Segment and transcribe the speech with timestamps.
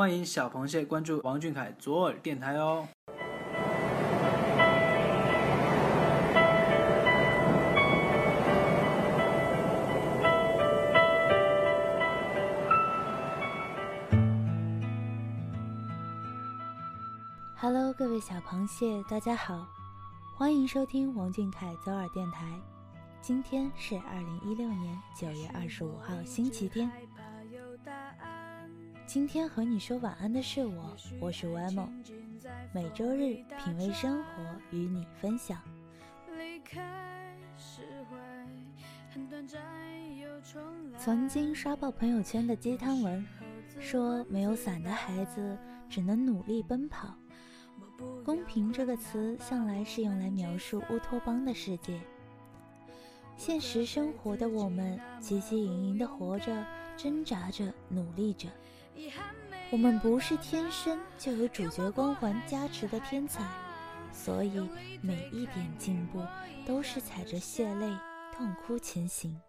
[0.00, 2.88] 欢迎小螃蟹关注王俊凯左耳电台哦。
[17.58, 19.66] Hello，各位小螃蟹，大家好，
[20.34, 22.58] 欢迎收听王俊凯左耳电台。
[23.20, 26.90] 今天是二零一六年九月二十五号，星期天。
[29.12, 31.88] 今天和你说晚安的是我，我是 Wemo。
[32.72, 35.60] 每周日品味生活，与你分享。
[40.96, 43.26] 曾经刷爆朋友圈的鸡汤文，
[43.80, 45.58] 说没有伞的孩子
[45.88, 47.12] 只能努力奔跑。
[48.24, 52.00] 公平这个词向来是用来描述乌托邦的世界。
[53.36, 56.64] 现实生活的我们汲汲营营地活着，
[56.96, 58.48] 挣扎着，努力着。
[59.70, 63.44] 我们不是天生就有主角光环加持的天才，
[64.12, 64.68] 所以
[65.00, 66.20] 每一点进步
[66.66, 67.88] 都是踩着血泪、
[68.36, 69.40] 痛哭前行。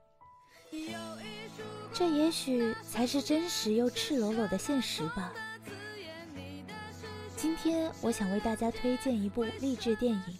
[1.91, 5.33] 这也许才是真实又赤裸裸的现实吧。
[7.35, 10.37] 今天我想为大家推荐一部励志电影，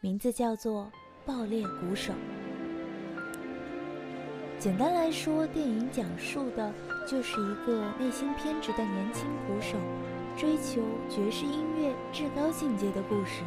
[0.00, 0.90] 名字叫做
[1.26, 2.12] 《爆裂鼓手》。
[4.58, 6.72] 简单来说，电影讲述的
[7.06, 9.76] 就是一个内心偏执的年轻鼓手，
[10.36, 13.42] 追求爵士音乐至高境界的故事。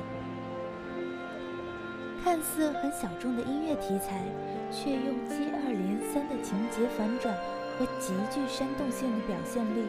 [2.24, 4.24] 看似很小众的音乐题材，
[4.72, 7.34] 却用接二连三的情节反转
[7.78, 9.86] 和极具煽动性的表现力，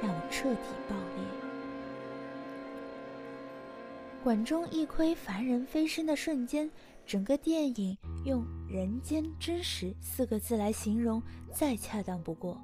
[0.00, 1.24] 让我彻底爆裂。
[4.22, 6.70] 管中一窥凡人飞升的瞬间，
[7.04, 11.20] 整个电影用“人间真实”四个字来形容，
[11.52, 12.56] 再恰当不过。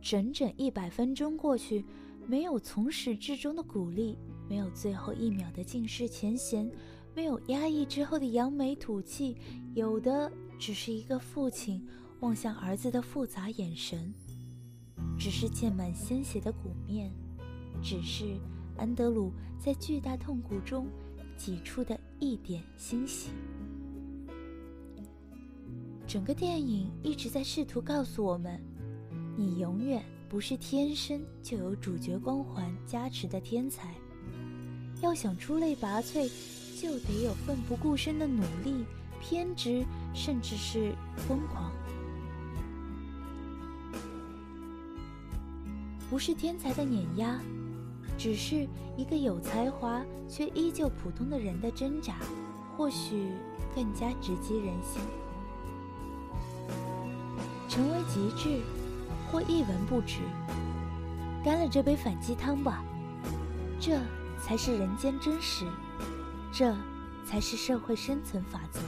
[0.00, 1.84] 整整一百分钟过去，
[2.26, 4.16] 没有从始至终的鼓励，
[4.48, 6.70] 没有最后一秒的尽释前嫌，
[7.14, 9.36] 没有压抑之后的扬眉吐气，
[9.74, 11.86] 有的只是一个父亲
[12.20, 14.12] 望向儿子的复杂眼神，
[15.18, 17.12] 只是溅满鲜血的鼓面，
[17.82, 18.38] 只是。
[18.76, 20.86] 安德鲁在巨大痛苦中
[21.36, 23.28] 挤出的一点欣喜。
[26.06, 28.58] 整个电影一直在试图告诉我们：
[29.36, 33.94] 你永远不是天生就有主角光环加持的天才。
[35.02, 36.30] 要想出类拔萃，
[36.80, 38.84] 就得有奋不顾身的努力、
[39.20, 41.72] 偏执，甚至是疯狂。
[46.10, 47.40] 不是天才的碾压。
[48.18, 48.68] 只是
[48.98, 52.16] 一个有才华却依旧普通的人的挣扎，
[52.76, 53.30] 或许
[53.74, 55.00] 更加直击人心。
[57.66, 58.60] 成为极致，
[59.30, 60.18] 或一文不值，
[61.44, 62.84] 干了这杯反鸡汤吧。
[63.78, 63.98] 这
[64.42, 65.64] 才是人间真实，
[66.52, 66.76] 这
[67.24, 68.80] 才是社会生存法则。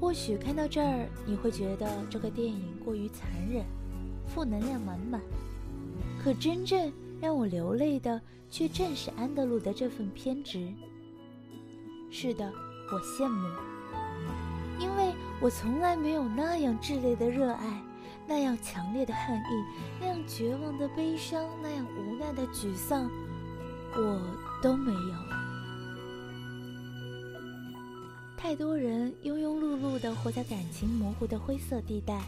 [0.00, 3.64] 或许看到这儿，你会觉得这个电影过于残忍，
[4.26, 5.20] 负能量满满。
[6.22, 10.72] 可真正让我流泪的，却正是安德鲁的这份偏执。
[12.10, 12.50] 是的，
[12.90, 13.48] 我羡慕，
[14.80, 15.07] 因为
[15.40, 17.82] 我从来没有那样炽烈的热爱，
[18.26, 19.64] 那样强烈的恨意，
[20.00, 23.08] 那样绝望的悲伤，那样无奈的沮丧，
[23.94, 24.20] 我
[24.62, 25.14] 都没有。
[28.36, 32.20] 太多人庸庸碌碌地活在感情模糊的灰色地带。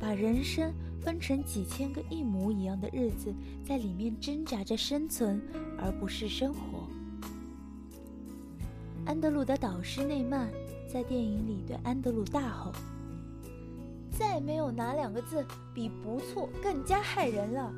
[0.00, 0.70] 把人生
[1.00, 5.40] 分成几千个一模一样的日子，在里面挣扎着生存，
[5.78, 6.86] 而不是生活。
[9.06, 10.50] 安德鲁的导师内曼
[10.94, 12.70] 在电影里对安德鲁大吼
[14.16, 15.44] ：“再没有哪两个字
[15.74, 17.72] 比不错更加害人了。”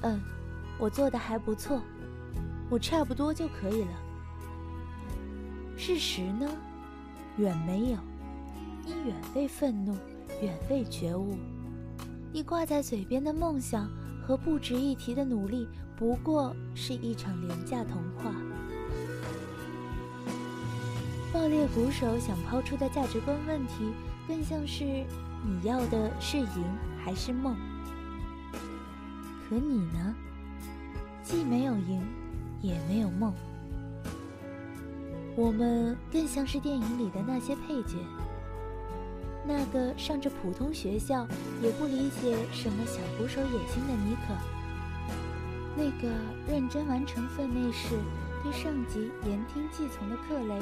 [0.00, 0.18] 嗯，
[0.78, 1.82] 我做的还不错，
[2.70, 3.90] 我差不多就可以了。
[5.76, 6.48] 事实呢，
[7.36, 7.98] 远没有。
[8.82, 9.94] 你远未愤怒，
[10.40, 11.36] 远未觉悟，
[12.32, 13.90] 你挂在嘴边的梦想
[14.26, 15.68] 和不值一提的努力，
[15.98, 18.32] 不过是一场廉价童话。
[21.32, 23.92] 爆裂鼓手想抛出的价值观问题，
[24.26, 26.64] 更像是你要的是赢
[27.04, 27.54] 还是梦？
[29.48, 30.14] 可你呢？
[31.22, 32.02] 既没有赢，
[32.62, 33.32] 也没有梦。
[35.36, 37.98] 我们更像是电影里的那些配角。
[39.46, 41.26] 那个上着普通学校
[41.62, 44.34] 也不理解什么小鼓手野心的尼可，
[45.76, 46.14] 那个
[46.50, 47.94] 认真完成分内事、
[48.42, 50.60] 对上级言听计从的克雷，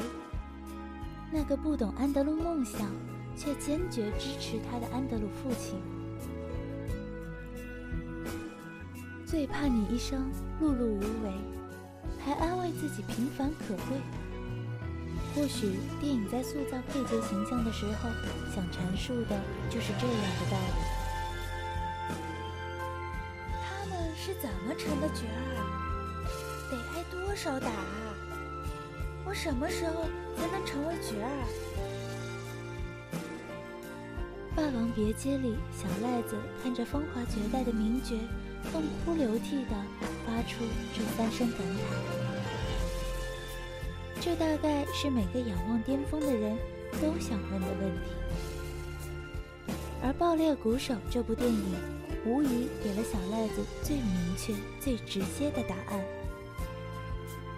[1.33, 2.91] 那个不懂安德鲁梦想
[3.37, 5.81] 却坚决支持他的安德鲁父亲。
[9.27, 10.31] 最怕你一生
[10.61, 11.33] 碌碌无为，
[12.25, 14.01] 还安慰自己平凡可贵。
[15.35, 18.09] 或许电影在塑造配角形象的时候，
[18.55, 19.39] 想阐述的
[19.69, 20.79] 就是这样的道理。
[23.51, 25.39] 他们是怎么成的角儿？
[26.71, 28.15] 得挨多少打啊？
[29.29, 30.05] 我什么时候
[30.37, 31.29] 才能成为角儿？
[34.57, 38.17] 《霸王别姬》里，小赖子看着风华绝代的名角。
[38.73, 39.77] 痛哭流涕地
[40.27, 41.71] 发出这三声感慨，
[44.21, 46.57] 这大概是每个仰望巅峰的人
[47.01, 48.11] 都想问的问题。
[50.03, 51.77] 而《爆裂鼓手》这部电影，
[52.25, 56.05] 无疑给了小赖子最明确、最直接的答案。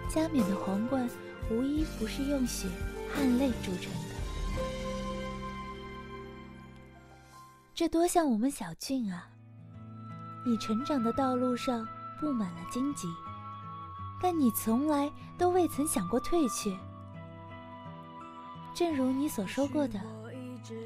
[0.07, 1.09] 加冕的皇冠，
[1.49, 2.67] 无一不是用血
[3.13, 4.09] 汗泪铸成的。
[7.73, 9.27] 这多像我们小俊啊！
[10.45, 11.87] 你成长的道路上
[12.19, 13.07] 布满了荆棘，
[14.21, 16.71] 但你从来都未曾想过退却。
[18.75, 19.99] 正如你所说过的，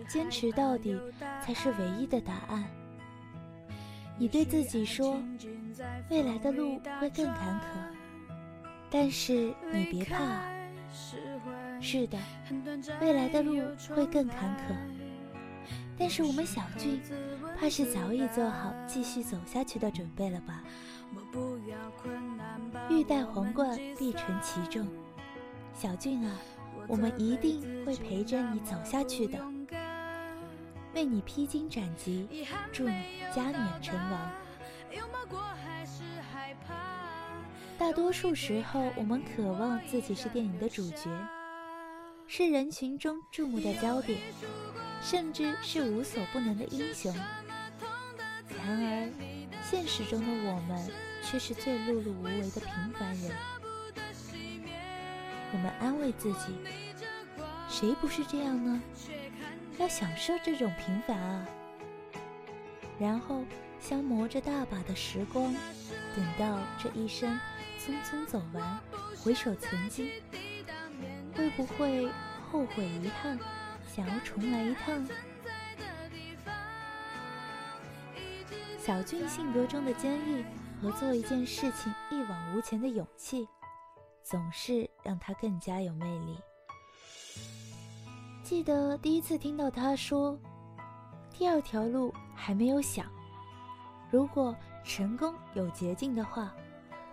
[0.08, 1.00] 坚持到底
[1.44, 2.64] 才是唯一的答案。
[4.18, 5.20] 你对自己说，
[6.10, 7.64] 未来的路会更坎坷，
[8.90, 10.53] 但是你别怕。
[11.82, 12.18] 是的，
[13.02, 13.62] 未来的路
[13.96, 14.76] 会更坎坷，
[15.98, 17.02] 但是我们小俊。
[17.60, 20.64] 怕是早已做好继续走下去的准备了吧？
[22.90, 24.86] 欲戴皇冠，必承其重。
[25.74, 26.36] 小俊啊，
[26.88, 29.40] 我们一定会陪着你走下去的，
[30.94, 32.28] 为你披荆斩棘，
[32.72, 33.02] 祝你
[33.34, 34.32] 加冕成王。
[37.84, 41.10] 大多数时候，我们渴望自己是电影的主角，
[42.28, 44.22] 是人群中注目的焦点，
[45.02, 47.14] 甚至是无所不能的英雄。
[48.58, 49.10] 然而，
[49.70, 50.90] 现实中的我们
[51.22, 53.36] 却是最碌碌无为的平凡人。
[55.52, 56.56] 我们安慰自己，
[57.68, 58.82] 谁不是这样呢？
[59.78, 61.46] 要享受这种平凡啊！
[62.98, 63.44] 然后
[63.84, 65.54] 消磨着大把的时光，
[66.16, 67.38] 等到这一生
[67.78, 68.80] 匆匆走完，
[69.22, 70.10] 回首曾经，
[71.36, 72.10] 会不会
[72.50, 73.38] 后悔遗憾，
[73.94, 75.06] 想要重来一趟？
[78.80, 80.46] 小俊性格中的坚毅
[80.82, 83.46] 和做一件事情一往无前的勇气，
[84.24, 86.38] 总是让他更加有魅力。
[88.44, 90.40] 记得第一次听到他说
[91.38, 93.10] ：“第二条路还没有想，
[94.14, 96.54] 如果成功有捷径的话，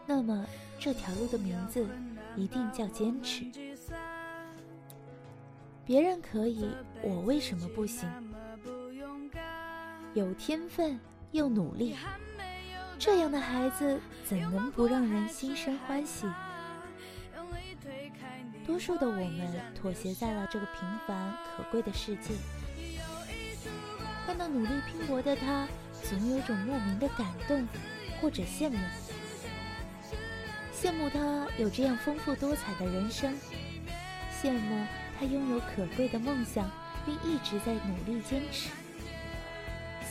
[0.05, 0.45] 那么
[0.79, 1.89] 这条路的名字
[2.37, 3.47] 一定叫坚持。
[5.83, 6.69] 别人可以，
[7.03, 8.07] 我为什么不行？
[10.13, 11.01] 有天分。”
[11.33, 11.95] 又努力，
[12.99, 16.27] 这样的孩子怎能不让人心生欢喜？
[18.67, 22.35] 多数的我们妥协在了这个平凡可贵的世界，
[24.27, 25.69] 看到努力拼搏的他，
[26.09, 27.67] 总有种莫名的感动
[28.21, 28.79] 或者羡慕，
[30.75, 33.35] 羡慕他有这样丰富多彩的人生，
[34.43, 34.87] 羡慕
[35.19, 36.71] 他拥有可贵的梦想，
[37.07, 38.71] 并一直在努力坚持。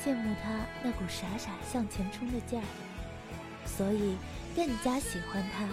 [0.03, 2.63] 羡慕他那股傻傻向前冲的劲儿，
[3.65, 4.15] 所以
[4.55, 5.65] 更加喜欢他，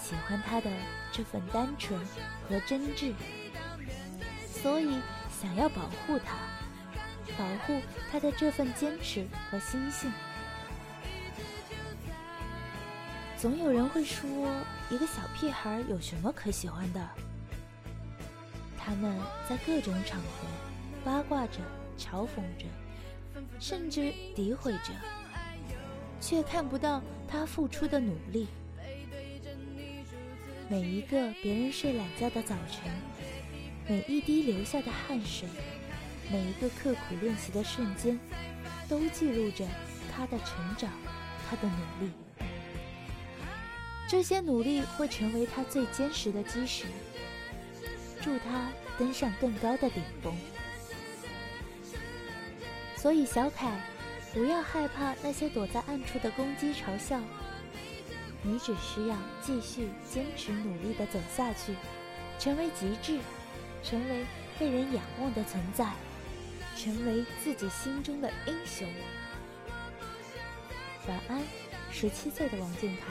[0.00, 0.70] 喜欢他的
[1.10, 1.98] 这份单纯
[2.48, 3.12] 和真挚，
[4.46, 5.00] 所以
[5.42, 6.36] 想要保护他，
[7.36, 10.12] 保护他的这份坚持和心性。
[13.36, 14.28] 总有人会说，
[14.90, 17.08] 一个小屁孩有什么可喜欢的？
[18.78, 19.16] 他们
[19.48, 20.46] 在各种场合
[21.04, 21.60] 八卦着，
[21.98, 22.66] 嘲讽着。
[23.60, 24.92] 甚至诋毁着，
[26.20, 28.46] 却看不到他付出的努力。
[30.68, 32.90] 每一个别人睡懒觉的早晨，
[33.88, 35.48] 每一滴流下的汗水，
[36.30, 38.18] 每一个刻苦练习的瞬间，
[38.88, 39.66] 都记录着
[40.14, 40.90] 他的成长，
[41.48, 42.12] 他的努力。
[44.08, 46.84] 这些努力会成为他最坚实的基石，
[48.20, 50.34] 助他登上更高的顶峰。
[52.96, 53.80] 所以，小凯，
[54.32, 57.20] 不要害怕那些躲在暗处的攻击嘲笑。
[58.42, 61.74] 你只需要继续坚持努力的走下去，
[62.38, 63.18] 成为极致，
[63.82, 64.24] 成为
[64.58, 65.90] 被人仰望的存在，
[66.84, 68.86] 成为自己心中的英雄。
[71.08, 71.42] 晚安，
[71.90, 73.06] 十七岁的王俊凯。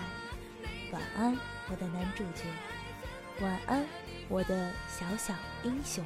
[0.92, 1.36] 晚安，
[1.72, 2.44] 我的男主角。
[3.42, 3.84] 晚安，
[4.30, 6.06] 我的小小英雄。